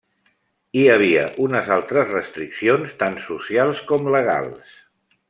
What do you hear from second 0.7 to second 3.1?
Hi havia unes altres restriccions,